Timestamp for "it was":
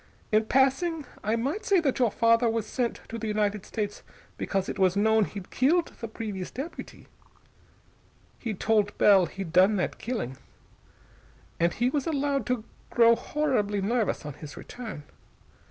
4.67-4.95